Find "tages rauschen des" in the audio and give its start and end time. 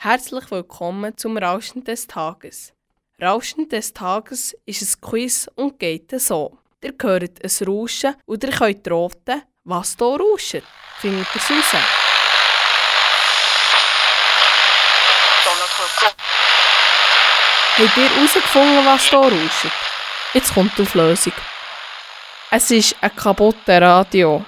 2.06-3.92